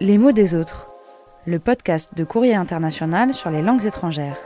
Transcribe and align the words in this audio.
Les 0.00 0.16
mots 0.16 0.30
des 0.30 0.54
autres, 0.54 0.86
le 1.44 1.58
podcast 1.58 2.14
de 2.14 2.22
Courrier 2.22 2.54
International 2.54 3.34
sur 3.34 3.50
les 3.50 3.62
langues 3.62 3.84
étrangères. 3.84 4.38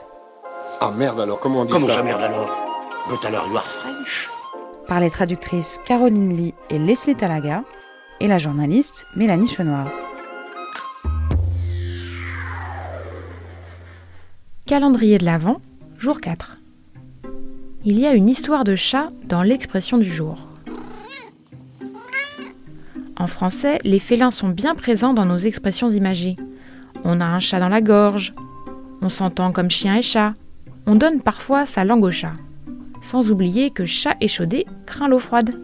Ah 0.81 0.91
merde 0.91 1.21
alors, 1.21 1.41
comment 1.41 1.61
on 1.61 1.65
dit 1.67 1.71
Comment 1.71 1.89
ça 1.89 1.97
ça 1.97 2.03
merde 2.03 2.23
alors 2.23 2.49
But 3.09 3.23
alors 3.27 3.47
you 3.49 3.57
are 3.57 3.69
French 3.69 4.29
Par 4.89 5.01
les 5.01 5.11
traductrices 5.11 5.79
Caroline 5.85 6.35
Lee 6.35 6.55
et 6.71 6.79
Leslie 6.79 7.17
Talaga 7.17 7.65
et 8.21 8.29
la 8.29 8.39
journaliste 8.39 9.07
Mélanie 9.15 9.49
Chenoir. 9.49 9.89
Calendrier 14.65 15.19
de 15.19 15.27
l'Avent, 15.27 15.61
jour 15.99 16.23
4. 16.23 16.57
Il 17.85 17.99
y 17.99 18.07
a 18.07 18.15
une 18.15 18.31
histoire 18.31 18.65
de 18.65 18.75
chat 18.75 19.11
dans 19.27 19.43
l'expression 19.43 19.99
du 19.99 20.11
jour. 20.11 20.39
En 23.23 23.29
français, 23.29 23.79
les 23.85 24.01
félins 24.01 24.33
sont 24.33 24.49
bien 24.49 24.75
présents 24.75 25.15
dans 25.15 25.25
nos 25.25 25.37
expressions 25.37 25.89
imagées. 25.89 26.35
On 27.05 27.21
a 27.21 27.25
un 27.25 27.39
chat 27.39 27.61
dans 27.61 27.69
la 27.69 27.81
gorge, 27.81 28.35
on 29.01 29.09
s'entend 29.09 29.53
comme 29.53 29.71
chien 29.71 29.95
et 29.95 30.03
chat, 30.03 30.35
on 30.87 30.97
donne 30.97 31.21
parfois 31.21 31.65
sa 31.65 31.85
langue 31.85 32.03
au 32.03 32.11
chat. 32.11 32.33
Sans 33.01 33.31
oublier 33.31 33.71
que 33.71 33.85
chat 33.85 34.17
échaudé 34.21 34.67
craint 34.87 35.07
l'eau 35.07 35.21
froide. 35.21 35.55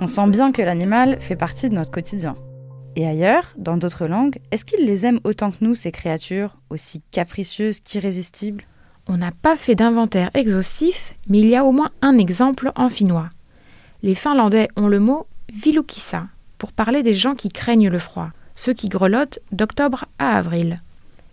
On 0.00 0.08
sent 0.08 0.26
bien 0.26 0.50
que 0.50 0.60
l'animal 0.60 1.20
fait 1.20 1.36
partie 1.36 1.68
de 1.68 1.76
notre 1.76 1.92
quotidien. 1.92 2.34
Et 2.96 3.06
ailleurs, 3.06 3.54
dans 3.56 3.76
d'autres 3.76 4.08
langues, 4.08 4.40
est-ce 4.50 4.64
qu'ils 4.64 4.84
les 4.84 5.06
aiment 5.06 5.20
autant 5.22 5.52
que 5.52 5.58
nous, 5.64 5.76
ces 5.76 5.92
créatures, 5.92 6.56
aussi 6.68 7.00
capricieuses 7.12 7.78
qu'irrésistibles? 7.78 8.64
On 9.06 9.18
n'a 9.18 9.30
pas 9.30 9.54
fait 9.54 9.76
d'inventaire 9.76 10.32
exhaustif, 10.34 11.14
mais 11.28 11.38
il 11.38 11.46
y 11.46 11.54
a 11.54 11.64
au 11.64 11.70
moins 11.70 11.92
un 12.00 12.18
exemple 12.18 12.72
en 12.74 12.88
finnois. 12.88 13.28
Les 14.02 14.16
Finlandais 14.16 14.66
ont 14.74 14.88
le 14.88 14.98
mot 14.98 15.28
vilukissa 15.54 16.26
pour 16.62 16.70
parler 16.70 17.02
des 17.02 17.12
gens 17.12 17.34
qui 17.34 17.48
craignent 17.48 17.88
le 17.88 17.98
froid, 17.98 18.30
ceux 18.54 18.72
qui 18.72 18.88
grelottent 18.88 19.40
d'octobre 19.50 20.04
à 20.20 20.36
avril. 20.36 20.80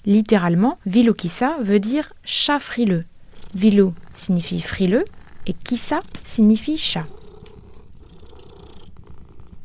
Littéralement, 0.08 0.80
vilukissa 0.88 1.56
veut 1.62 1.80
dire 1.80 2.14
chat 2.23 2.58
frileux. 2.58 3.06
Vilu 3.53 3.90
signifie 4.16 4.59
frileux 4.59 5.03
et 5.45 5.53
kissa 5.53 6.00
signifie 6.26 6.78
chat. 6.78 7.06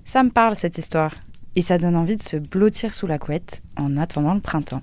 Ça 0.04 0.22
me 0.22 0.28
parle 0.28 0.54
cette 0.54 0.76
histoire. 0.76 1.14
Et 1.56 1.62
ça 1.62 1.78
donne 1.78 1.96
envie 1.96 2.16
de 2.16 2.22
se 2.22 2.36
blottir 2.36 2.92
sous 2.92 3.06
la 3.06 3.18
couette 3.18 3.62
en 3.78 3.96
attendant 3.96 4.34
le 4.34 4.40
printemps. 4.40 4.82